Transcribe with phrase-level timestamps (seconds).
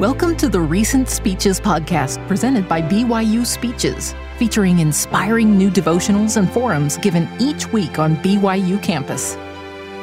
[0.00, 6.50] Welcome to the Recent Speeches podcast presented by BYU Speeches, featuring inspiring new devotionals and
[6.50, 9.38] forums given each week on BYU campus.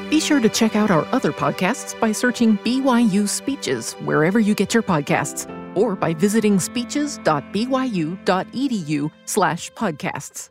[0.09, 4.73] Be sure to check out our other podcasts by searching BYU Speeches wherever you get
[4.73, 10.49] your podcasts or by visiting speeches.byu.edu slash podcasts.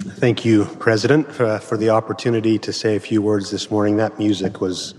[0.00, 3.96] Thank you, President, uh, for the opportunity to say a few words this morning.
[3.96, 4.92] That music was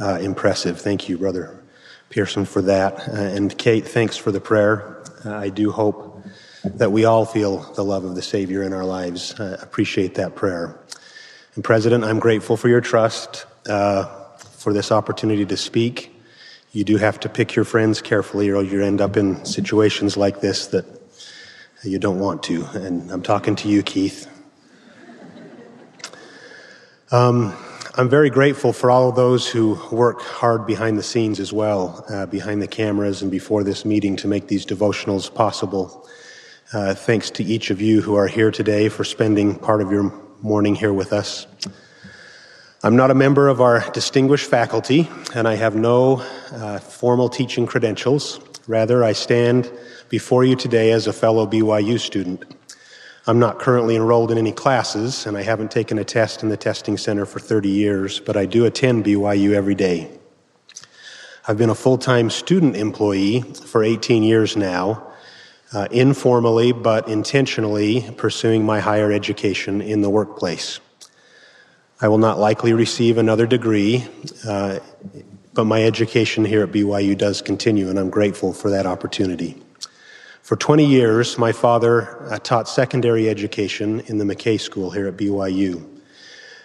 [0.00, 0.80] uh, impressive.
[0.80, 1.62] Thank you, Brother
[2.10, 3.08] Pearson, for that.
[3.08, 5.02] Uh, and Kate, thanks for the prayer.
[5.24, 6.22] Uh, I do hope
[6.64, 9.38] that we all feel the love of the Savior in our lives.
[9.38, 10.78] I appreciate that prayer.
[11.54, 14.04] And President, I'm grateful for your trust, uh,
[14.38, 16.14] for this opportunity to speak.
[16.72, 20.40] You do have to pick your friends carefully, or you end up in situations like
[20.40, 20.84] this that
[21.82, 22.64] you don't want to.
[22.74, 24.28] And I'm talking to you, Keith.
[27.10, 27.56] Um,
[27.98, 32.04] I'm very grateful for all of those who work hard behind the scenes as well,
[32.08, 36.06] uh, behind the cameras and before this meeting to make these devotionals possible.
[36.72, 40.12] Uh, thanks to each of you who are here today for spending part of your
[40.42, 41.48] morning here with us.
[42.84, 47.66] I'm not a member of our distinguished faculty, and I have no uh, formal teaching
[47.66, 48.38] credentials.
[48.68, 49.72] Rather, I stand
[50.08, 52.44] before you today as a fellow BYU student.
[53.28, 56.56] I'm not currently enrolled in any classes, and I haven't taken a test in the
[56.56, 60.10] testing center for 30 years, but I do attend BYU every day.
[61.46, 65.12] I've been a full time student employee for 18 years now,
[65.74, 70.80] uh, informally but intentionally pursuing my higher education in the workplace.
[72.00, 74.06] I will not likely receive another degree,
[74.46, 74.78] uh,
[75.52, 79.62] but my education here at BYU does continue, and I'm grateful for that opportunity.
[80.48, 85.14] For 20 years, my father uh, taught secondary education in the McKay School here at
[85.14, 85.86] BYU.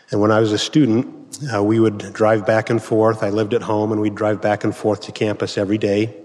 [0.09, 3.23] And when I was a student, uh, we would drive back and forth.
[3.23, 6.15] I lived at home, and we'd drive back and forth to campus every day.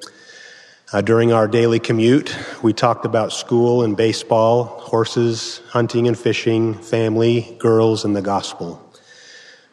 [0.93, 6.75] Uh, during our daily commute, we talked about school and baseball, horses, hunting and fishing,
[6.75, 8.81] family, girls, and the gospel.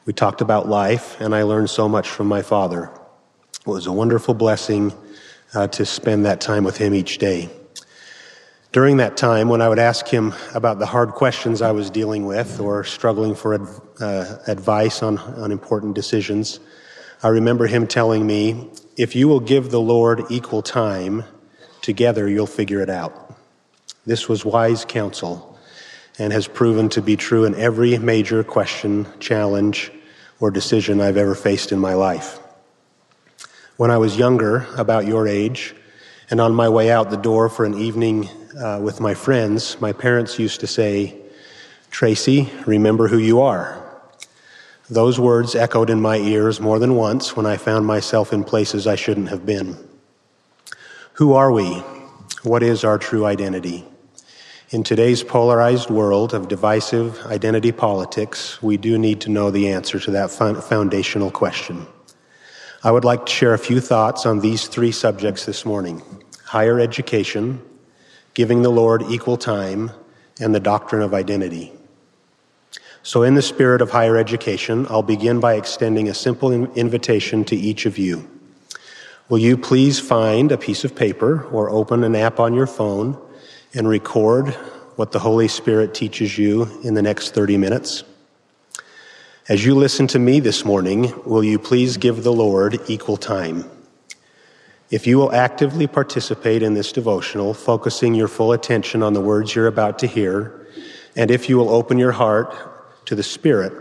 [0.07, 2.89] We talked about life, and I learned so much from my father.
[3.59, 4.91] It was a wonderful blessing
[5.53, 7.51] uh, to spend that time with him each day.
[8.71, 12.25] During that time, when I would ask him about the hard questions I was dealing
[12.25, 13.53] with or struggling for
[14.01, 16.59] uh, advice on, on important decisions,
[17.23, 21.23] I remember him telling me, if you will give the Lord equal time,
[21.81, 23.33] together you'll figure it out.
[24.05, 25.57] This was wise counsel
[26.19, 29.91] and has proven to be true in every major question, challenge,
[30.39, 32.39] or decision I've ever faced in my life.
[33.77, 35.75] When I was younger, about your age,
[36.29, 38.29] and on my way out the door for an evening
[38.59, 41.15] uh, with my friends, my parents used to say,
[41.91, 43.81] Tracy, remember who you are.
[44.89, 48.85] Those words echoed in my ears more than once when I found myself in places
[48.85, 49.77] I shouldn't have been.
[51.13, 51.65] Who are we?
[52.43, 53.85] What is our true identity?
[54.69, 59.99] In today's polarized world of divisive identity politics, we do need to know the answer
[59.99, 61.87] to that foundational question.
[62.83, 66.01] I would like to share a few thoughts on these three subjects this morning
[66.43, 67.59] higher education,
[68.35, 69.91] giving the Lord equal time,
[70.39, 71.71] and the doctrine of identity.
[73.01, 77.55] So, in the spirit of higher education, I'll begin by extending a simple invitation to
[77.55, 78.29] each of you.
[79.29, 83.17] Will you please find a piece of paper or open an app on your phone
[83.73, 84.49] and record
[84.97, 88.03] what the Holy Spirit teaches you in the next 30 minutes?
[89.47, 93.69] As you listen to me this morning, will you please give the Lord equal time?
[94.95, 99.53] If you will actively participate in this devotional, focusing your full attention on the words
[99.53, 100.67] you're about to hear,
[101.17, 102.55] and if you will open your heart
[103.07, 103.73] to the Spirit,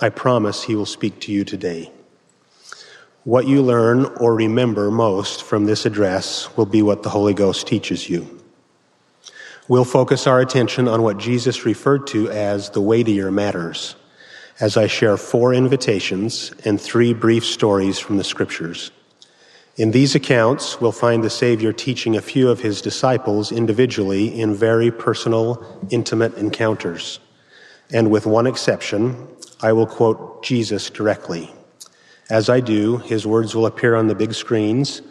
[0.00, 1.90] I promise He will speak to you today.
[3.24, 7.66] What you learn or remember most from this address will be what the Holy Ghost
[7.66, 8.40] teaches you.
[9.66, 13.96] We'll focus our attention on what Jesus referred to as the weightier matters
[14.60, 18.92] as I share four invitations and three brief stories from the Scriptures.
[19.76, 24.54] In these accounts, we'll find the Savior teaching a few of his disciples individually in
[24.54, 27.20] very personal, intimate encounters.
[27.92, 29.28] And with one exception,
[29.62, 31.52] I will quote Jesus directly.
[32.28, 35.02] As I do, his words will appear on the big screens,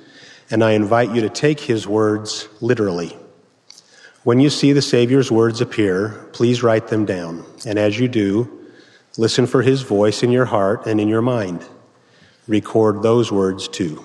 [0.51, 3.17] and I invite you to take his words literally.
[4.23, 7.45] When you see the Savior's words appear, please write them down.
[7.65, 8.67] And as you do,
[9.17, 11.65] listen for his voice in your heart and in your mind.
[12.47, 14.03] Record those words too.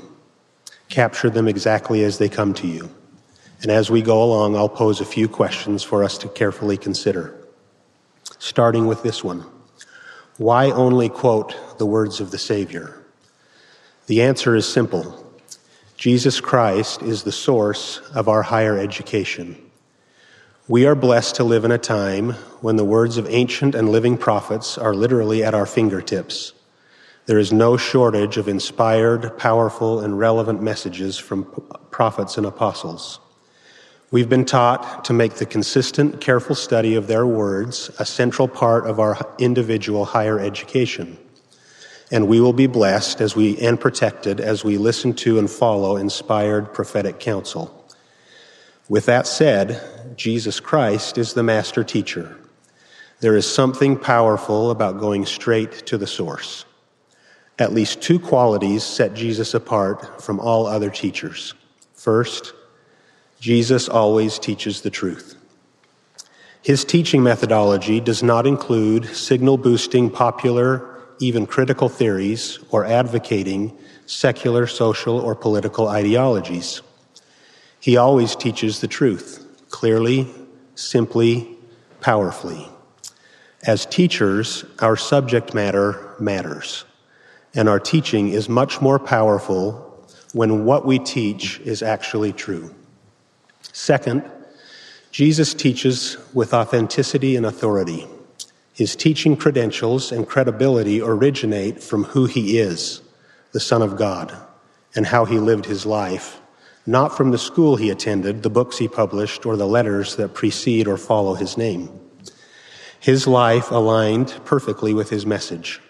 [0.94, 2.88] Capture them exactly as they come to you.
[3.62, 7.35] And as we go along, I'll pose a few questions for us to carefully consider.
[8.38, 9.44] Starting with this one
[10.38, 12.96] Why only quote the words of the Savior?
[14.06, 15.35] The answer is simple
[15.96, 19.56] Jesus Christ is the source of our higher education.
[20.69, 24.17] We are blessed to live in a time when the words of ancient and living
[24.17, 26.52] prophets are literally at our fingertips.
[27.26, 31.44] There is no shortage of inspired, powerful, and relevant messages from
[31.91, 33.19] prophets and apostles.
[34.11, 38.87] We've been taught to make the consistent, careful study of their words a central part
[38.87, 41.19] of our individual higher education.
[42.12, 45.97] And we will be blessed as we and protected as we listen to and follow
[45.97, 47.88] inspired prophetic counsel.
[48.91, 49.82] With that said,
[50.15, 52.37] Jesus Christ is the master teacher.
[53.20, 56.67] There is something powerful about going straight to the source.
[57.59, 61.55] At least two qualities set Jesus apart from all other teachers.
[61.95, 62.53] First,
[63.41, 65.37] Jesus always teaches the truth.
[66.62, 74.67] His teaching methodology does not include signal boosting popular, even critical theories or advocating secular,
[74.67, 76.83] social, or political ideologies.
[77.81, 80.29] He always teaches the truth, clearly,
[80.75, 81.56] simply,
[82.01, 82.69] powerfully.
[83.62, 86.85] As teachers, our subject matter matters,
[87.55, 89.81] and our teaching is much more powerful
[90.33, 92.75] when what we teach is actually true.
[93.73, 94.25] Second,
[95.12, 98.06] Jesus teaches with authenticity and authority.
[98.73, 103.01] His teaching credentials and credibility originate from who he is,
[103.53, 104.37] the Son of God,
[104.97, 106.41] and how he lived his life,
[106.85, 110.89] not from the school he attended, the books he published, or the letters that precede
[110.89, 111.89] or follow his name.
[112.99, 115.81] His life aligned perfectly with his message.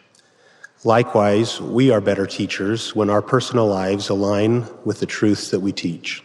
[0.86, 5.72] Likewise, we are better teachers when our personal lives align with the truths that we
[5.72, 6.22] teach.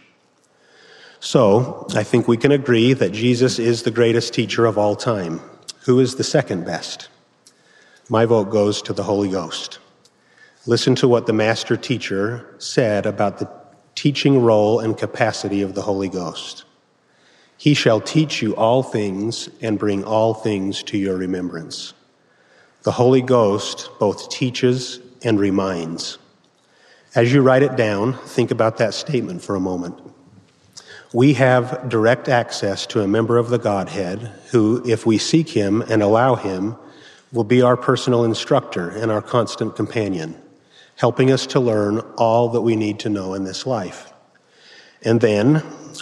[1.18, 5.40] So, I think we can agree that Jesus is the greatest teacher of all time.
[5.86, 7.08] Who is the second best?
[8.10, 9.78] My vote goes to the Holy Ghost.
[10.66, 13.48] Listen to what the master teacher said about the
[13.94, 16.64] teaching role and capacity of the Holy Ghost.
[17.56, 21.94] He shall teach you all things and bring all things to your remembrance.
[22.82, 26.16] The Holy Ghost both teaches and reminds.
[27.14, 30.00] As you write it down, think about that statement for a moment.
[31.12, 35.82] We have direct access to a member of the Godhead who, if we seek him
[35.82, 36.76] and allow him,
[37.32, 40.40] will be our personal instructor and our constant companion,
[40.96, 44.10] helping us to learn all that we need to know in this life.
[45.02, 45.56] And then,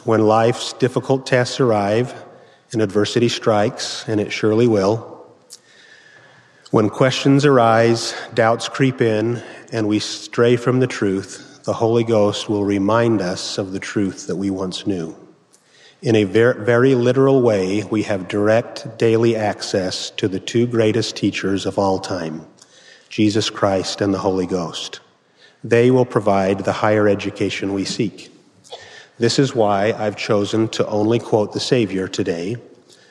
[0.04, 2.14] when life's difficult tests arrive
[2.72, 5.17] and adversity strikes, and it surely will,
[6.70, 9.42] when questions arise, doubts creep in,
[9.72, 14.26] and we stray from the truth, the Holy Ghost will remind us of the truth
[14.26, 15.16] that we once knew.
[16.02, 21.16] In a very, very, literal way, we have direct daily access to the two greatest
[21.16, 22.46] teachers of all time,
[23.08, 25.00] Jesus Christ and the Holy Ghost.
[25.64, 28.30] They will provide the higher education we seek.
[29.18, 32.56] This is why I've chosen to only quote the Savior today,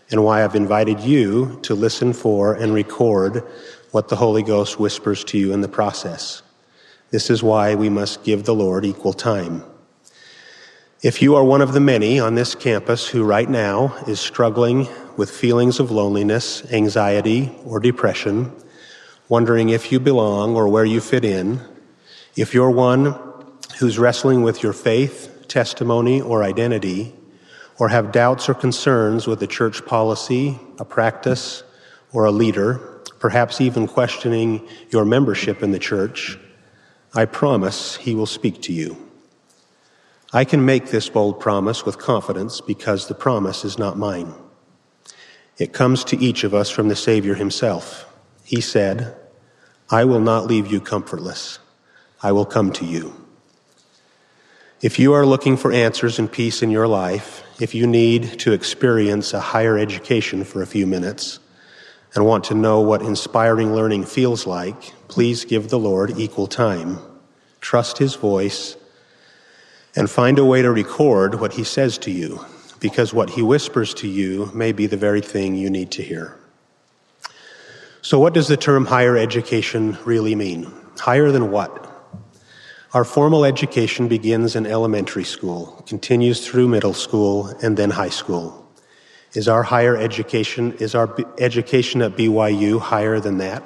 [0.10, 3.44] and why I've invited you to listen for and record
[3.92, 6.42] what the Holy Ghost whispers to you in the process.
[7.10, 9.64] This is why we must give the Lord equal time.
[11.04, 14.88] If you are one of the many on this campus who right now is struggling
[15.16, 18.52] with feelings of loneliness, anxiety, or depression,
[19.30, 21.62] wondering if you belong or where you fit in,
[22.36, 23.16] if you're one
[23.80, 27.14] who's wrestling with your faith, testimony, or identity,
[27.80, 31.64] or have doubts or concerns with a church policy, a practice,
[32.12, 32.76] or a leader,
[33.20, 36.38] perhaps even questioning your membership in the church,
[37.14, 38.98] I promise he will speak to you.
[40.34, 44.34] I can make this bold promise with confidence because the promise is not mine.
[45.58, 48.06] It comes to each of us from the Savior himself.
[48.44, 49.16] He said,
[49.90, 51.60] I will not leave you comfortless.
[52.22, 53.27] I will come to you.
[54.80, 58.52] If you are looking for answers and peace in your life, if you need to
[58.52, 61.40] experience a higher education for a few minutes,
[62.14, 67.00] and want to know what inspiring learning feels like, please give the Lord equal time.
[67.60, 68.78] Trust His voice
[69.96, 72.46] and find a way to record what He says to you,
[72.80, 76.38] because what He whispers to you may be the very thing you need to hear.
[78.04, 80.72] So, what does the term higher education really mean?
[81.00, 81.87] Higher than what?
[82.94, 88.66] Our formal education begins in elementary school, continues through middle school, and then high school.
[89.34, 93.62] Is our higher education, is our education at BYU higher than that?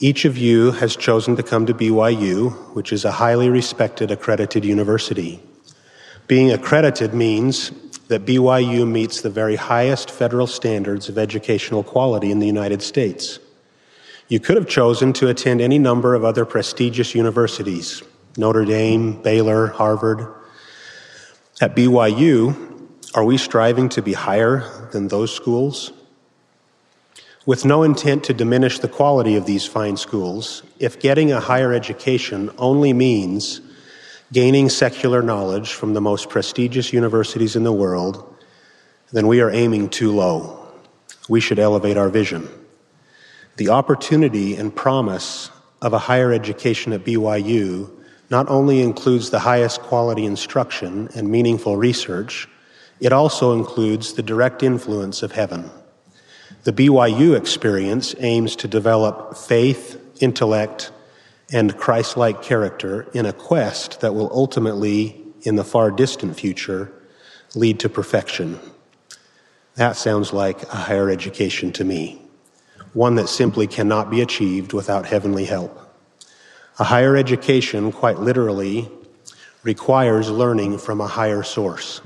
[0.00, 4.66] Each of you has chosen to come to BYU, which is a highly respected accredited
[4.66, 5.40] university.
[6.26, 7.70] Being accredited means
[8.08, 13.38] that BYU meets the very highest federal standards of educational quality in the United States.
[14.34, 18.02] You could have chosen to attend any number of other prestigious universities
[18.36, 20.26] Notre Dame, Baylor, Harvard.
[21.60, 25.92] At BYU, are we striving to be higher than those schools?
[27.46, 31.72] With no intent to diminish the quality of these fine schools, if getting a higher
[31.72, 33.60] education only means
[34.32, 38.36] gaining secular knowledge from the most prestigious universities in the world,
[39.12, 40.66] then we are aiming too low.
[41.28, 42.48] We should elevate our vision.
[43.56, 47.90] The opportunity and promise of a higher education at BYU
[48.30, 52.48] not only includes the highest quality instruction and meaningful research,
[53.00, 55.70] it also includes the direct influence of heaven.
[56.64, 60.90] The BYU experience aims to develop faith, intellect,
[61.52, 66.90] and Christ like character in a quest that will ultimately, in the far distant future,
[67.54, 68.58] lead to perfection.
[69.74, 72.20] That sounds like a higher education to me,
[72.94, 75.78] one that simply cannot be achieved without heavenly help.
[76.78, 78.90] A higher education, quite literally,
[79.62, 82.00] requires learning from a higher source.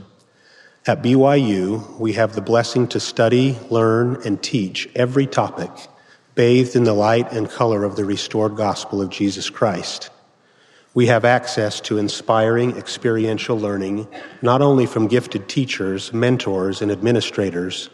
[0.87, 5.71] At BYU, we have the blessing to study, learn, and teach every topic
[6.35, 10.09] bathed in the light and color of the restored gospel of Jesus Christ.
[10.95, 14.07] We have access to inspiring experiential learning,
[14.41, 17.91] not only from gifted teachers, mentors, and administrators,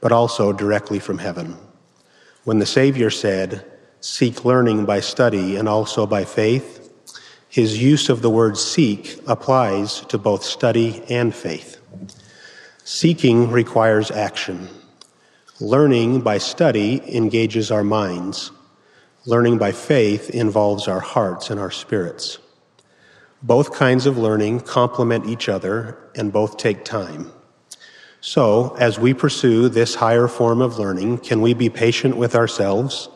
[0.00, 1.56] but also directly from heaven.
[2.48, 3.62] When the Savior said,
[4.00, 6.90] seek learning by study and also by faith,
[7.46, 11.76] his use of the word seek applies to both study and faith.
[12.84, 14.70] Seeking requires action.
[15.60, 18.50] Learning by study engages our minds.
[19.26, 22.38] Learning by faith involves our hearts and our spirits.
[23.42, 27.30] Both kinds of learning complement each other and both take time.
[28.20, 33.08] So, as we pursue this higher form of learning, can we be patient with ourselves?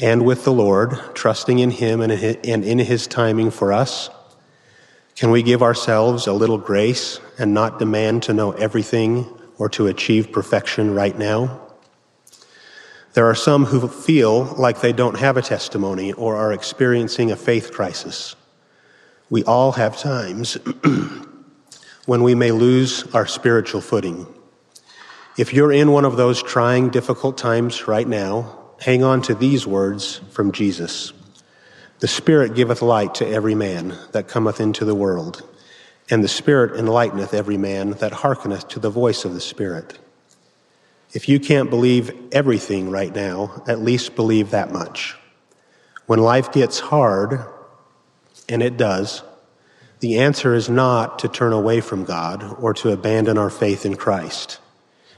[0.00, 4.08] and with the Lord, trusting in Him and in His timing for us?
[5.14, 9.26] Can we give ourselves a little grace and not demand to know everything
[9.58, 11.60] or to achieve perfection right now?
[13.12, 17.36] There are some who feel like they don't have a testimony or are experiencing a
[17.36, 18.36] faith crisis.
[19.28, 20.56] We all have times
[22.10, 24.26] when we may lose our spiritual footing.
[25.38, 29.64] If you're in one of those trying, difficult times right now, hang on to these
[29.64, 31.12] words from Jesus
[32.00, 35.48] The Spirit giveth light to every man that cometh into the world,
[36.10, 39.96] and the Spirit enlighteneth every man that hearkeneth to the voice of the Spirit.
[41.12, 45.16] If you can't believe everything right now, at least believe that much.
[46.06, 47.38] When life gets hard,
[48.48, 49.22] and it does,
[50.00, 53.96] the answer is not to turn away from God or to abandon our faith in
[53.96, 54.58] Christ.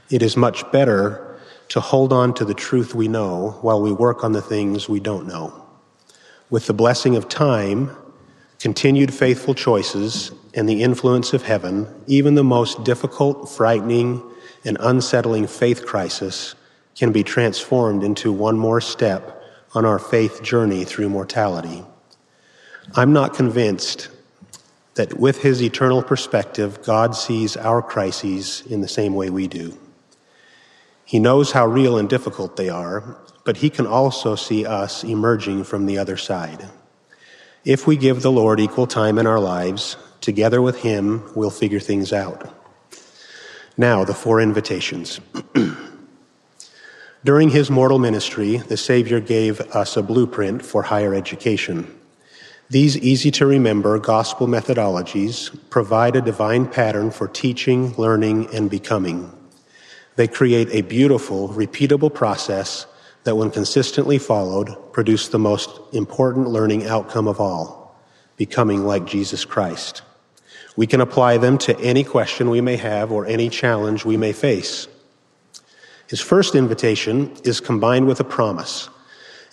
[0.09, 4.23] It is much better to hold on to the truth we know while we work
[4.23, 5.65] on the things we don't know.
[6.49, 7.95] With the blessing of time,
[8.59, 14.21] continued faithful choices, and the influence of heaven, even the most difficult, frightening,
[14.63, 16.55] and unsettling faith crisis
[16.95, 19.41] can be transformed into one more step
[19.73, 21.83] on our faith journey through mortality.
[22.95, 24.09] I'm not convinced
[24.95, 29.77] that with his eternal perspective, God sees our crises in the same way we do.
[31.05, 35.65] He knows how real and difficult they are, but He can also see us emerging
[35.65, 36.69] from the other side.
[37.65, 41.79] If we give the Lord equal time in our lives, together with Him, we'll figure
[41.79, 42.51] things out.
[43.77, 45.19] Now, the four invitations.
[47.25, 51.97] During his mortal ministry, the Savior gave us a blueprint for higher education.
[52.73, 59.31] These easy to remember gospel methodologies provide a divine pattern for teaching, learning, and becoming.
[60.15, 62.87] They create a beautiful, repeatable process
[63.25, 67.95] that, when consistently followed, produce the most important learning outcome of all
[68.37, 70.01] becoming like Jesus Christ.
[70.75, 74.33] We can apply them to any question we may have or any challenge we may
[74.33, 74.87] face.
[76.07, 78.89] His first invitation is combined with a promise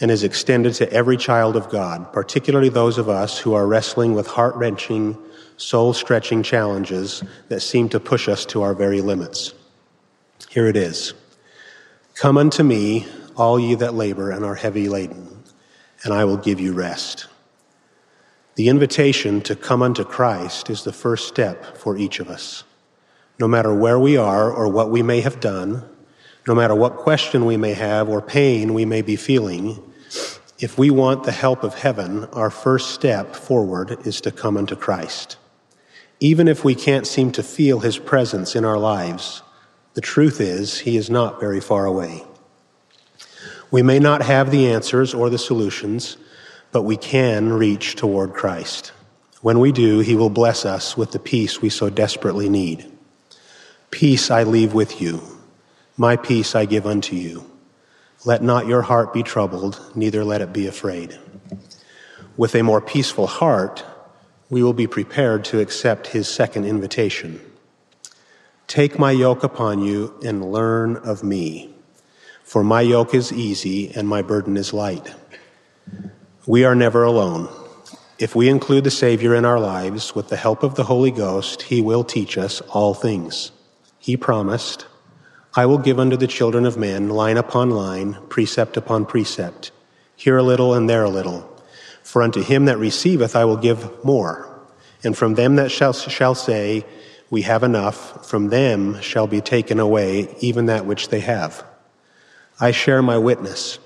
[0.01, 4.15] and is extended to every child of God, particularly those of us who are wrestling
[4.15, 5.17] with heart wrenching,
[5.59, 9.53] soul stretching challenges that seem to push us to our very limits.
[10.49, 11.13] Here it is
[12.15, 15.43] Come unto me, all ye that labor and are heavy laden,
[16.03, 17.27] and I will give you rest.
[18.57, 22.65] The invitation to come unto Christ is the first step for each of us.
[23.39, 25.83] No matter where we are or what we may have done,
[26.47, 29.83] no matter what question we may have or pain we may be feeling,
[30.59, 34.77] if we want the help of heaven, our first step forward is to come unto
[34.77, 35.37] Christ.
[36.21, 39.43] Even if we can't seem to feel his presence in our lives,
[39.95, 42.25] the truth is, he is not very far away.
[43.71, 46.17] We may not have the answers or the solutions,
[46.73, 48.93] but we can reach toward Christ.
[49.41, 52.91] When we do, he will bless us with the peace we so desperately need.
[53.91, 55.23] Peace I leave with you.
[55.97, 57.50] My peace I give unto you.
[58.25, 61.19] Let not your heart be troubled, neither let it be afraid.
[62.37, 63.85] With a more peaceful heart,
[64.51, 67.41] we will be prepared to accept his second invitation.
[68.67, 71.75] Take my yoke upon you and learn of me,
[72.45, 75.15] for my yoke is easy and my burden is light.
[76.47, 77.49] We are never alone.
[78.19, 81.63] If we include the Savior in our lives, with the help of the Holy Ghost,
[81.63, 83.51] He will teach us all things.
[83.99, 84.87] He promised,
[85.55, 89.73] I will give unto the children of men line upon line, precept upon precept,
[90.15, 91.47] here a little and there a little.
[92.03, 94.49] For unto him that receiveth I will give more.
[95.03, 96.87] And from them that shall, shall say,
[97.31, 101.65] We have enough, from them shall be taken away even that which they have.
[102.61, 103.79] I share my witness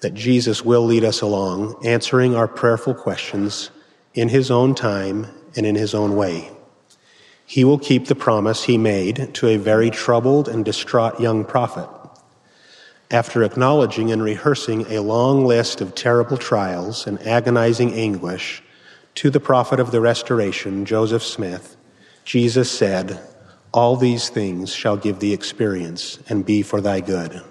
[0.00, 3.70] that Jesus will lead us along, answering our prayerful questions
[4.14, 6.55] in his own time and in his own way.
[7.46, 11.88] He will keep the promise he made to a very troubled and distraught young prophet.
[13.08, 18.64] After acknowledging and rehearsing a long list of terrible trials and agonizing anguish
[19.14, 21.76] to the prophet of the restoration, Joseph Smith,
[22.24, 23.20] Jesus said,
[23.72, 27.42] All these things shall give thee experience and be for thy good.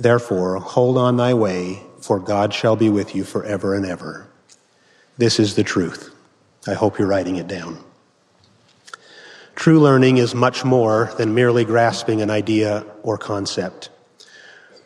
[0.00, 4.26] Therefore, hold on thy way, for God shall be with you forever and ever.
[5.18, 6.14] This is the truth.
[6.66, 7.84] I hope you're writing it down.
[9.54, 13.90] True learning is much more than merely grasping an idea or concept.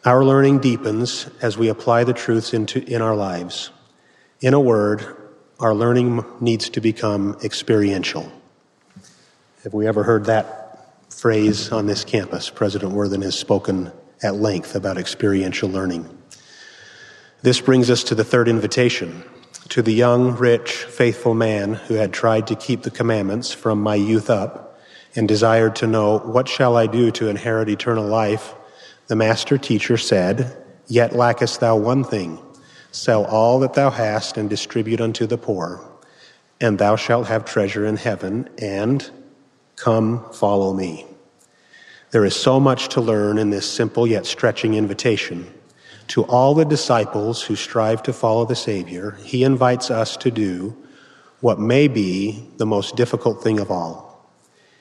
[0.04, 3.70] Our learning deepens as we apply the truths into, in our lives.
[4.40, 5.06] In a word,
[5.61, 8.30] our learning needs to become experiential.
[9.62, 12.50] Have we ever heard that phrase on this campus?
[12.50, 13.92] President Worthen has spoken
[14.23, 16.06] at length about experiential learning.
[17.42, 19.25] This brings us to the third invitation
[19.70, 23.94] to the young, rich, faithful man who had tried to keep the commandments from my
[23.94, 24.78] youth up
[25.14, 28.54] and desired to know, What shall I do to inherit eternal life?
[29.06, 32.38] The master teacher said, Yet lackest thou one thing.
[32.93, 35.84] Sell all that thou hast and distribute unto the poor,
[36.60, 39.10] and thou shalt have treasure in heaven, and
[39.76, 41.06] come follow me.
[42.10, 45.52] There is so much to learn in this simple yet stretching invitation.
[46.08, 50.76] To all the disciples who strive to follow the Savior, he invites us to do
[51.40, 54.30] what may be the most difficult thing of all.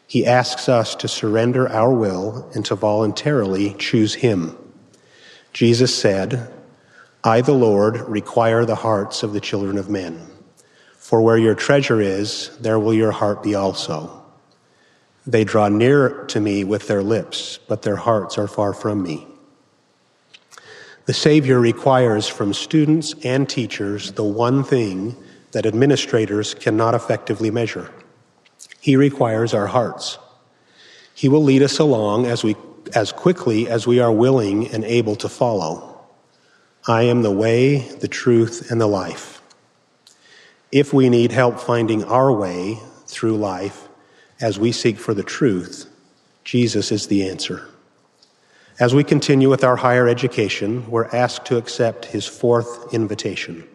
[0.08, 4.56] He asks us to surrender our will and to voluntarily choose him.
[5.52, 6.52] Jesus said,
[7.24, 10.28] I, the Lord, require the hearts of the children of men.
[10.98, 14.24] For where your treasure is, there will your heart be also.
[15.26, 19.26] They draw near to me with their lips, but their hearts are far from me.
[21.06, 25.16] The Savior requires from students and teachers the one thing
[25.52, 27.92] that administrators cannot effectively measure.
[28.82, 30.18] He requires our hearts.
[31.14, 32.56] He will lead us along as, we,
[32.94, 36.02] as quickly as we are willing and able to follow.
[36.88, 39.42] I am the way, the truth, and the life.
[40.72, 43.88] If we need help finding our way through life,
[44.42, 45.88] as we seek for the truth,
[46.44, 47.70] Jesus is the answer.
[48.78, 53.66] As we continue with our higher education, we're asked to accept his fourth invitation.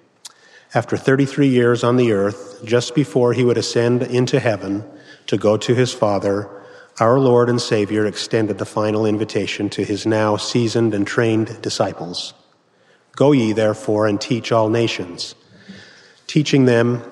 [0.74, 4.84] After 33 years on the earth, just before he would ascend into heaven
[5.26, 6.50] to go to his Father,
[6.98, 12.34] our Lord and Savior extended the final invitation to his now seasoned and trained disciples.
[13.16, 15.34] Go ye, therefore, and teach all nations,
[16.26, 17.02] teaching them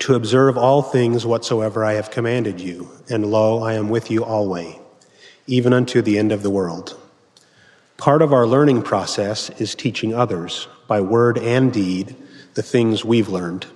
[0.00, 2.90] to observe all things whatsoever I have commanded you.
[3.10, 4.76] And lo, I am with you always,
[5.46, 6.98] even unto the end of the world.
[7.96, 12.14] Part of our learning process is teaching others, by word and deed,
[12.54, 13.66] the things we've learned.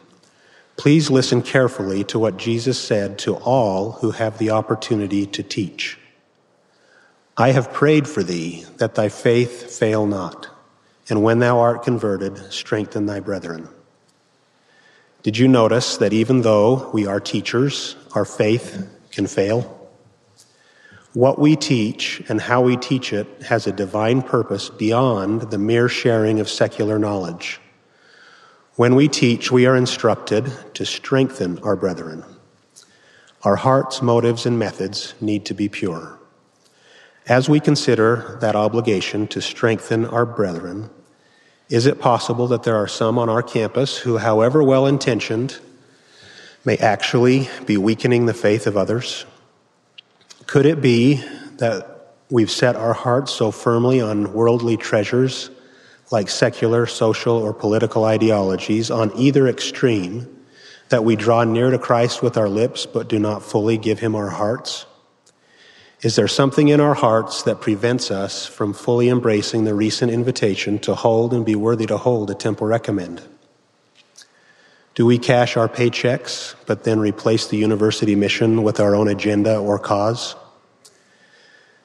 [0.77, 5.99] Please listen carefully to what Jesus said to all who have the opportunity to teach.
[7.37, 10.49] I have prayed for thee that thy faith fail not,
[11.09, 13.69] and when thou art converted, strengthen thy brethren.
[15.23, 19.80] Did you notice that even though we are teachers, our faith can fail?
[21.13, 25.89] What we teach and how we teach it has a divine purpose beyond the mere
[25.89, 27.61] sharing of secular knowledge.
[28.77, 32.25] When we teach, we are instructed to strengthen our brethren.
[33.43, 36.17] Our hearts, motives, and methods need to be pure.
[37.27, 40.91] As we consider that obligation to strengthen our brethren,
[41.69, 45.59] is it possible that there are some on our campus who, however well intentioned,
[46.65, 49.25] may actually be weakening the faith of others?
[50.51, 51.23] Could it be
[51.59, 55.49] that we've set our hearts so firmly on worldly treasures
[56.11, 60.27] like secular, social, or political ideologies on either extreme,
[60.89, 64.17] that we draw near to Christ with our lips but do not fully give him
[64.17, 64.87] our hearts?
[66.03, 70.81] Is there something in our hearts that prevents us from fully embracing the recent invitation
[70.81, 73.23] to hold and be worthy to hold a temple recommend?
[74.97, 79.57] Do we cash our paychecks but then replace the university mission with our own agenda
[79.57, 80.35] or cause?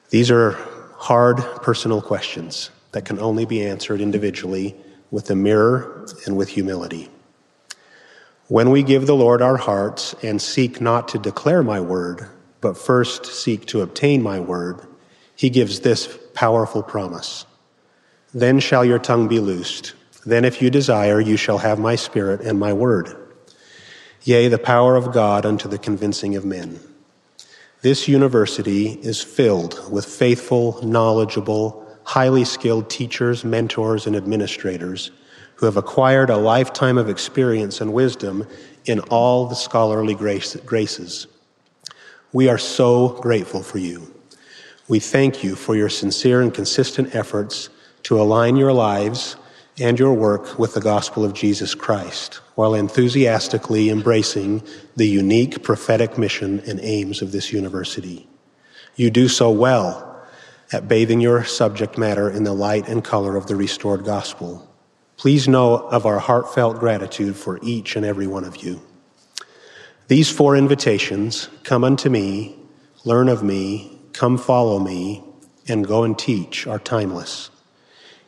[0.09, 0.51] These are
[0.97, 4.75] hard personal questions that can only be answered individually
[5.11, 7.09] with a mirror and with humility.
[8.47, 12.27] When we give the Lord our hearts and seek not to declare my word,
[12.61, 14.81] but first seek to obtain my word,
[15.35, 17.45] he gives this powerful promise.
[18.33, 19.93] Then shall your tongue be loosed.
[20.25, 23.15] Then, if you desire, you shall have my spirit and my word.
[24.23, 26.79] Yea, the power of God unto the convincing of men.
[27.85, 35.11] This university is filled with faithful, knowledgeable, highly skilled teachers, mentors, and administrators
[35.53, 38.47] who have acquired a lifetime of experience and wisdom
[38.85, 41.27] in all the scholarly graces.
[42.33, 44.11] We are so grateful for you.
[44.87, 47.69] We thank you for your sincere and consistent efforts
[48.01, 49.35] to align your lives
[49.79, 54.63] and your work with the gospel of Jesus Christ while enthusiastically embracing
[54.95, 58.27] the unique prophetic mission and aims of this university.
[58.95, 60.15] You do so well
[60.71, 64.67] at bathing your subject matter in the light and color of the restored gospel.
[65.17, 68.81] Please know of our heartfelt gratitude for each and every one of you.
[70.07, 72.57] These four invitations come unto me,
[73.03, 75.23] learn of me, come follow me,
[75.67, 77.49] and go and teach are timeless.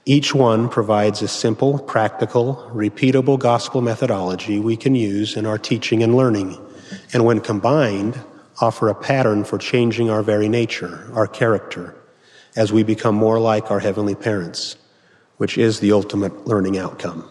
[0.09, 6.01] Each one provides a simple, practical, repeatable gospel methodology we can use in our teaching
[6.01, 6.57] and learning,
[7.11, 8.17] and when combined,
[8.61, 11.93] offer a pattern for changing our very nature, our character,
[12.55, 14.77] as we become more like our heavenly parents,
[15.35, 17.29] which is the ultimate learning outcome.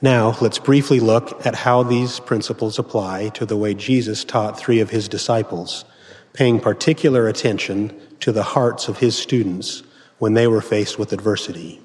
[0.00, 4.80] Now, let's briefly look at how these principles apply to the way Jesus taught three
[4.80, 5.84] of his disciples,
[6.32, 9.84] paying particular attention to the hearts of his students
[10.22, 11.80] when they were faced with adversity.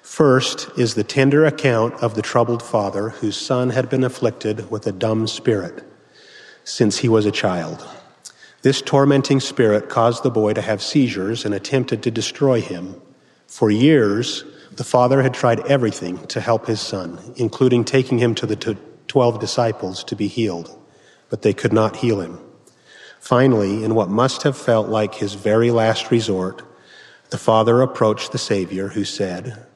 [0.00, 4.86] First is the tender account of the troubled father whose son had been afflicted with
[4.86, 5.84] a dumb spirit
[6.64, 7.86] since he was a child.
[8.62, 12.98] This tormenting spirit caused the boy to have seizures and attempted to destroy him.
[13.46, 18.46] For years, the father had tried everything to help his son, including taking him to
[18.46, 20.74] the twelve disciples to be healed,
[21.28, 22.38] but they could not heal him.
[23.20, 26.62] Finally, in what must have felt like his very last resort,
[27.30, 29.66] the father approached the Savior who said,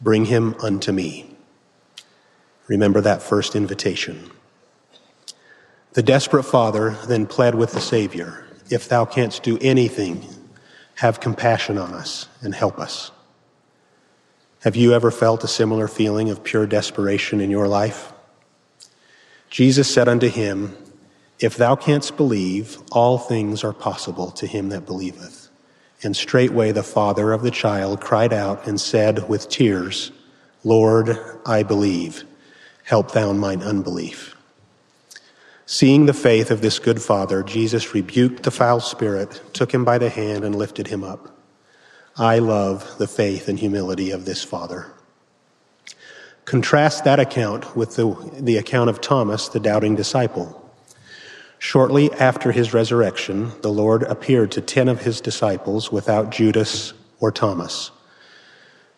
[0.00, 1.36] Bring him unto me.
[2.68, 4.30] Remember that first invitation.
[5.94, 10.24] The desperate father then pled with the Savior, If thou canst do anything,
[10.96, 13.10] have compassion on us and help us.
[14.62, 18.12] Have you ever felt a similar feeling of pure desperation in your life?
[19.50, 20.76] Jesus said unto him,
[21.38, 25.37] If thou canst believe, all things are possible to him that believeth.
[26.02, 30.12] And straightway the father of the child cried out and said with tears,
[30.62, 32.24] Lord, I believe.
[32.84, 34.36] Help thou mine unbelief.
[35.66, 39.98] Seeing the faith of this good father, Jesus rebuked the foul spirit, took him by
[39.98, 41.36] the hand, and lifted him up.
[42.16, 44.86] I love the faith and humility of this father.
[46.46, 50.67] Contrast that account with the, the account of Thomas, the doubting disciple.
[51.58, 57.32] Shortly after his resurrection, the Lord appeared to ten of his disciples without Judas or
[57.32, 57.90] Thomas.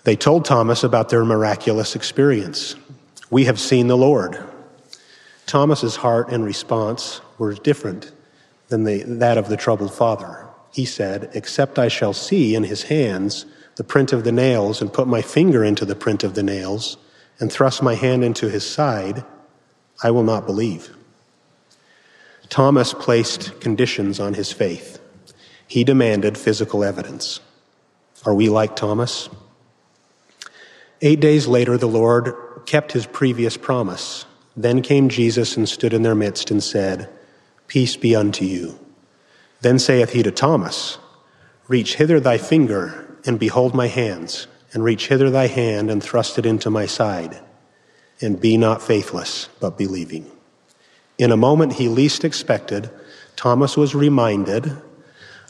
[0.05, 2.75] They told Thomas about their miraculous experience.
[3.31, 4.43] We have seen the Lord.
[5.47, 8.13] Thomas's heart and response were different
[8.69, 12.85] than the, that of the troubled father he said, Except I shall see in his
[12.85, 13.47] hands
[13.77, 16.97] the print of the nails, and put my finger into the print of the nails,
[17.39, 19.25] and thrust my hand into his side,
[20.03, 20.95] I will not believe.
[22.51, 25.01] Thomas placed conditions on his faith.
[25.69, 27.39] He demanded physical evidence.
[28.27, 29.31] Are we like Thomas?
[31.01, 32.35] Eight days later, the Lord
[32.67, 34.27] kept his previous promise.
[34.57, 37.09] Then came Jesus and stood in their midst and said,
[37.69, 38.79] Peace be unto you.
[39.61, 40.99] Then saith he to Thomas,
[41.69, 46.37] Reach hither thy finger, and behold my hands, and reach hither thy hand, and thrust
[46.37, 47.41] it into my side,
[48.21, 50.29] and be not faithless, but believing.
[51.21, 52.89] In a moment he least expected,
[53.37, 54.75] Thomas was reminded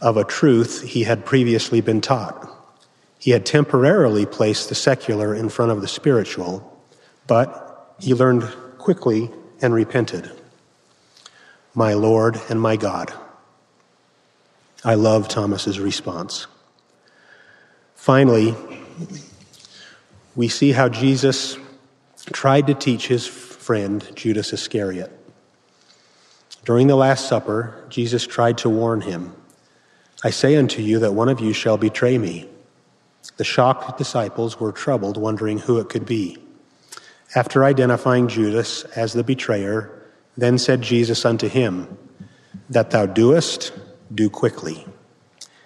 [0.03, 2.51] of a truth he had previously been taught.
[3.21, 6.77] He had temporarily placed the secular in front of the spiritual,
[7.29, 9.31] but he learned quickly
[9.63, 10.33] and repented.
[11.73, 13.13] My Lord and my God.
[14.85, 16.49] I love Thomas's response.
[17.95, 18.57] Finally,
[20.35, 21.57] we see how Jesus
[22.33, 25.19] tried to teach his friend Judas Iscariot.
[26.65, 29.35] During the Last Supper, Jesus tried to warn him
[30.23, 32.47] I say unto you that one of you shall betray me.
[33.39, 36.37] The shocked disciples were troubled, wondering who it could be.
[37.35, 39.91] After identifying Judas as the betrayer,
[40.37, 41.97] then said Jesus unto him,
[42.69, 43.73] That thou doest,
[44.15, 44.87] do quickly.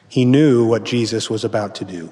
[0.08, 2.10] He knew what Jesus was about to do,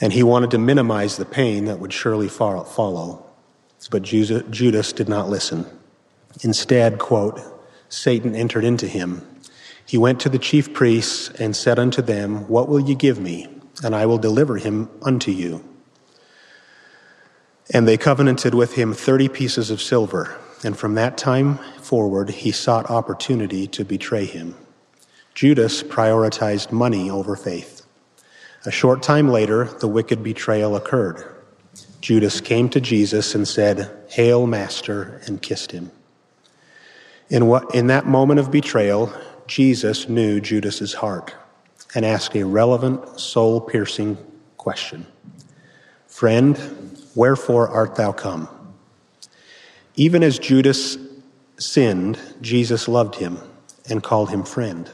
[0.00, 3.26] and he wanted to minimize the pain that would surely follow.
[3.90, 5.66] But Judas did not listen.
[6.42, 7.40] Instead, quote,
[7.88, 9.26] Satan entered into him.
[9.84, 13.48] He went to the chief priests and said unto them, What will ye give me?
[13.84, 15.64] And I will deliver him unto you.
[17.72, 20.38] And they covenanted with him thirty pieces of silver.
[20.64, 24.56] And from that time forward, he sought opportunity to betray him.
[25.34, 27.84] Judas prioritized money over faith.
[28.64, 31.24] A short time later, the wicked betrayal occurred.
[32.00, 35.90] Judas came to Jesus and said, Hail, Master, and kissed him.
[37.32, 39.10] In, what, in that moment of betrayal,
[39.46, 41.34] Jesus knew Judas's heart
[41.94, 44.18] and asked a relevant, soul piercing
[44.58, 45.06] question
[46.06, 48.50] Friend, wherefore art thou come?
[49.94, 50.98] Even as Judas
[51.58, 53.38] sinned, Jesus loved him
[53.88, 54.90] and called him friend.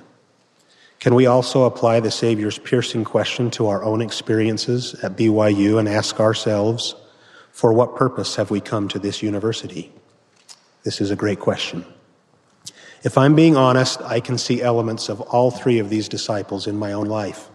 [1.01, 5.89] Can we also apply the Savior's piercing question to our own experiences at BYU and
[5.89, 6.95] ask ourselves,
[7.51, 9.91] for what purpose have we come to this university?
[10.85, 11.85] This is a great question.
[13.05, 16.77] If I'm being honest, I can see elements of all three of these disciples in
[16.77, 17.49] my own life.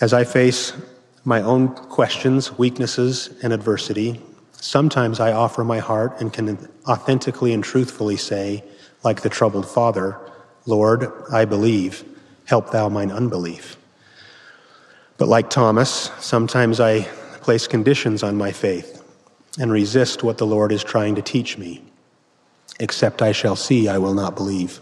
[0.00, 0.72] As I face
[1.24, 4.20] my own questions, weaknesses, and adversity,
[4.52, 8.64] sometimes I offer my heart and can authentically and truthfully say,
[9.04, 10.18] like the troubled father,
[10.66, 12.04] Lord, I believe,
[12.44, 13.76] help thou mine unbelief.
[15.16, 17.02] But like Thomas, sometimes I
[17.40, 19.02] place conditions on my faith
[19.58, 21.87] and resist what the Lord is trying to teach me.
[22.78, 24.80] Except I shall see, I will not believe.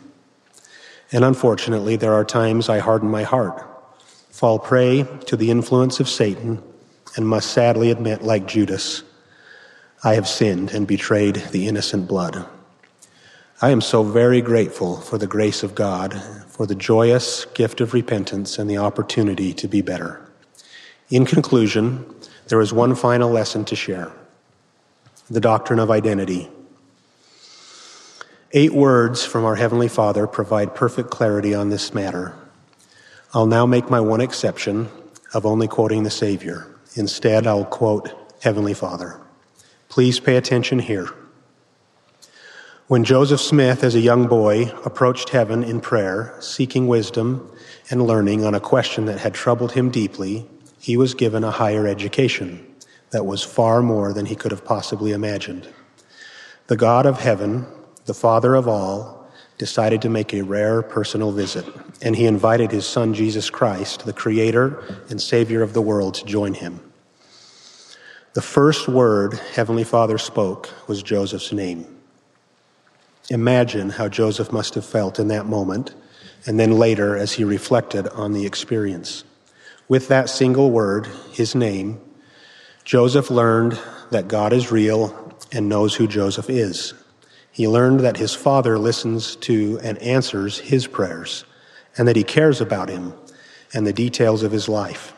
[1.13, 3.65] And unfortunately, there are times I harden my heart,
[4.31, 6.63] fall prey to the influence of Satan,
[7.17, 9.03] and must sadly admit, like Judas,
[10.05, 12.47] I have sinned and betrayed the innocent blood.
[13.63, 17.95] I am so very grateful for the grace of God, for the joyous gift of
[17.95, 20.21] repentance and the opportunity to be better.
[21.09, 22.05] In conclusion,
[22.49, 24.13] there is one final lesson to share
[25.31, 26.49] the doctrine of identity.
[28.59, 32.35] Eight words from our Heavenly Father provide perfect clarity on this matter.
[33.35, 34.89] I'll now make my one exception
[35.35, 36.67] of only quoting the Savior.
[36.95, 39.21] Instead, I'll quote Heavenly Father.
[39.91, 41.11] Please pay attention here.
[42.87, 47.55] When Joseph Smith, as a young boy, approached heaven in prayer, seeking wisdom
[47.91, 50.49] and learning on a question that had troubled him deeply,
[50.81, 52.67] he was given a higher education
[53.11, 55.69] that was far more than he could have possibly imagined.
[56.69, 57.67] The God of heaven
[58.07, 61.67] the Father of all, decided to make a rare personal visit,
[62.03, 66.25] and he invited his son Jesus Christ, the Creator and Savior of the world, to
[66.25, 66.81] join him.
[68.35, 71.87] The first word Heavenly Father spoke was Joseph's name.
[73.31, 75.95] Imagine how Joseph must have felt in that moment,
[76.47, 79.25] and then later as he reflected on the experience.
[79.89, 82.01] With that single word, his name,
[82.85, 86.95] Joseph learned that God is real and knows who Joseph is.
[87.57, 91.47] He learned that his father listens to and answers his prayers,
[91.97, 93.15] and that he cares about him
[93.73, 95.15] and the details of his life.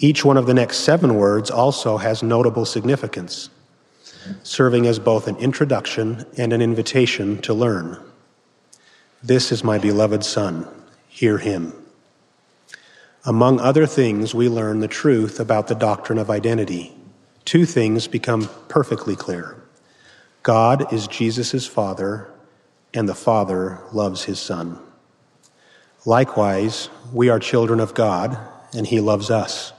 [0.00, 3.48] Each one of the next seven words also has notable significance,
[4.42, 7.96] serving as both an introduction and an invitation to learn.
[9.22, 10.66] This is my beloved Son,
[11.06, 11.72] hear him.
[13.24, 16.92] Among other things, we learn the truth about the doctrine of identity.
[17.44, 19.62] Two things become perfectly clear.
[20.46, 22.30] God is Jesus' Father,
[22.94, 24.78] and the Father loves his Son.
[26.04, 28.38] Likewise, we are children of God,
[28.72, 29.72] and he loves us.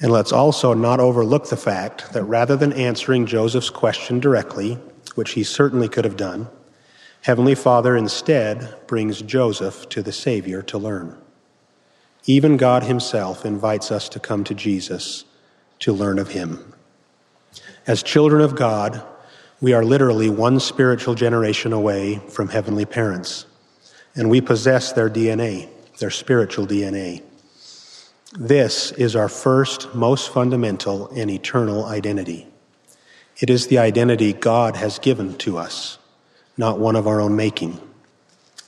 [0.00, 4.78] And let's also not overlook the fact that rather than answering Joseph's question directly,
[5.14, 6.48] which he certainly could have done,
[7.20, 11.18] Heavenly Father instead brings Joseph to the Savior to learn.
[12.24, 15.26] Even God Himself invites us to come to Jesus
[15.80, 16.72] to learn of Him.
[17.84, 19.02] As children of God,
[19.60, 23.44] we are literally one spiritual generation away from heavenly parents,
[24.14, 25.68] and we possess their DNA,
[25.98, 27.22] their spiritual DNA.
[28.38, 32.46] This is our first, most fundamental, and eternal identity.
[33.40, 35.98] It is the identity God has given to us,
[36.56, 37.80] not one of our own making.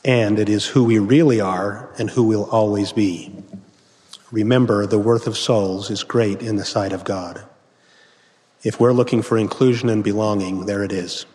[0.05, 3.33] And it is who we really are and who we'll always be.
[4.33, 7.45] remember the worth of souls is great in the sight of God.
[8.65, 11.27] If we're looking for inclusion and belonging, there it is.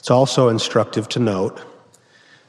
[0.00, 1.62] It's also instructive to note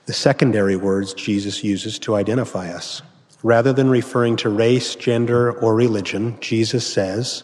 [0.07, 3.03] the secondary words Jesus uses to identify us.
[3.43, 7.43] Rather than referring to race, gender, or religion, Jesus says,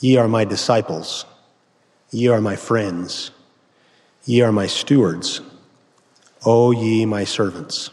[0.00, 1.24] Ye are my disciples.
[2.10, 3.30] Ye are my friends.
[4.24, 5.40] Ye are my stewards.
[6.44, 7.90] O ye my servants.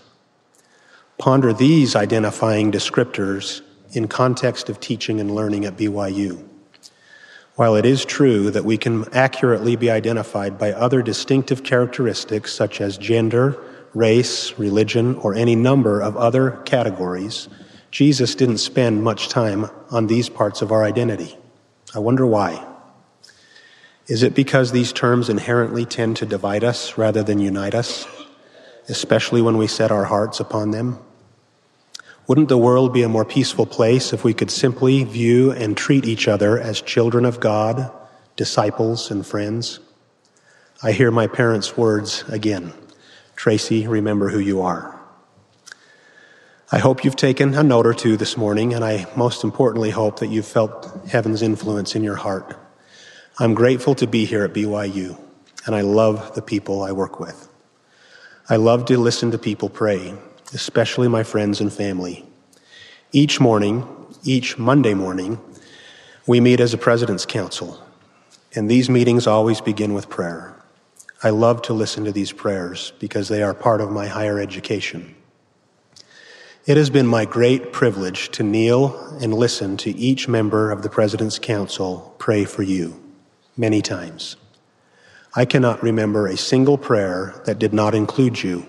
[1.20, 6.48] Ponder these identifying descriptors in context of teaching and learning at BYU.
[7.56, 12.80] While it is true that we can accurately be identified by other distinctive characteristics such
[12.80, 13.62] as gender,
[13.94, 17.50] race, religion, or any number of other categories,
[17.92, 21.38] Jesus didn't spend much time on these parts of our identity.
[21.94, 22.66] I wonder why.
[24.08, 28.08] Is it because these terms inherently tend to divide us rather than unite us,
[28.88, 31.00] especially when we set our hearts upon them?
[32.28, 36.06] Wouldn't the world be a more peaceful place if we could simply view and treat
[36.06, 37.92] each other as children of God,
[38.36, 39.80] disciples, and friends?
[40.84, 42.74] I hear my parents' words again.
[43.36, 45.00] Tracy, remember who you are.
[46.72, 50.20] I hope you've taken a note or two this morning, and I most importantly hope
[50.20, 52.58] that you've felt heaven's influence in your heart.
[53.40, 55.20] I'm grateful to be here at BYU,
[55.66, 57.50] and I love the people I work with.
[58.48, 60.14] I love to listen to people pray,
[60.54, 62.26] especially my friends and family.
[63.12, 63.88] Each morning,
[64.24, 65.40] each Monday morning,
[66.28, 67.82] we meet as a President's Council,
[68.54, 70.56] and these meetings always begin with prayer.
[71.24, 75.16] I love to listen to these prayers because they are part of my higher education.
[76.66, 80.90] It has been my great privilege to kneel and listen to each member of the
[80.90, 83.02] President's Council pray for you
[83.58, 84.36] many times.
[85.34, 88.66] I cannot remember a single prayer that did not include you.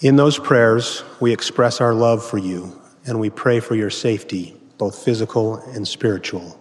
[0.00, 4.56] In those prayers, we express our love for you and we pray for your safety,
[4.76, 6.58] both physical and spiritual.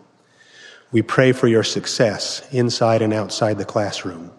[0.92, 4.32] We pray for your success inside and outside the classroom.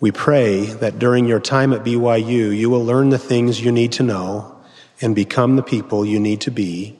[0.00, 3.92] We pray that during your time at BYU, you will learn the things you need
[3.92, 4.60] to know
[5.00, 6.98] and become the people you need to be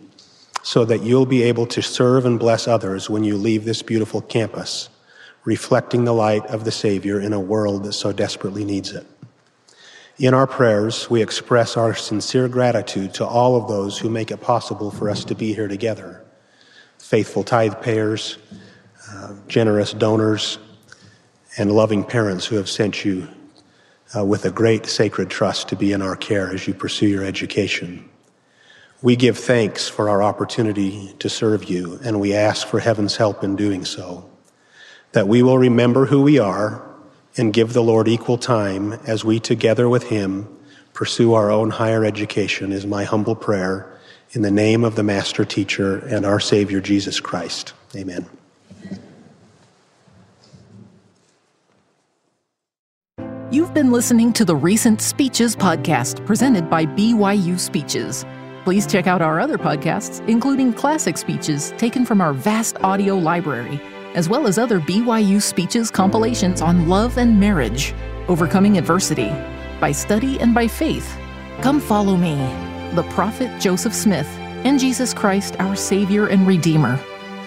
[0.63, 4.23] so that you'll be able to serve and bless others when you leave this beautiful
[4.23, 4.89] campus,
[5.45, 9.05] reflecting the light of the Savior in a world that so desperately needs it.
[10.17, 14.41] In our prayers, we express our sincere gratitude to all of those who make it
[14.41, 16.21] possible for us to be here together
[16.99, 18.39] faithful tithe payers,
[19.11, 20.59] uh, generous donors,
[21.59, 23.29] and loving parents who have sent you
[24.17, 27.23] uh, with a great sacred trust to be in our care as you pursue your
[27.23, 28.09] education.
[29.03, 33.45] We give thanks for our opportunity to serve you, and we ask for heaven's help
[33.45, 34.31] in doing so,
[35.13, 36.94] that we will remember who we are
[37.37, 40.49] and give the Lord equal time as we together with him
[40.95, 43.91] pursue our own higher education is my humble prayer
[44.31, 47.75] in the name of the master teacher and our savior Jesus Christ.
[47.95, 48.27] Amen.
[53.51, 58.25] You've been listening to the Recent Speeches podcast presented by BYU Speeches.
[58.65, 63.81] Please check out our other podcasts, including classic speeches taken from our vast audio library,
[64.15, 67.95] as well as other BYU Speeches compilations on love and marriage,
[68.29, 69.31] overcoming adversity,
[69.81, 71.17] by study and by faith.
[71.61, 72.35] Come follow me,
[72.95, 74.29] the prophet Joseph Smith,
[74.65, 76.99] and Jesus Christ, our Savior and Redeemer.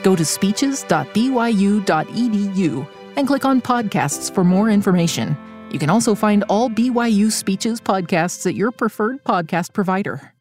[0.04, 5.36] Go to speeches.byu.edu and click on podcasts for more information.
[5.72, 10.37] You can also find all BYU Speeches podcasts at your preferred podcast provider.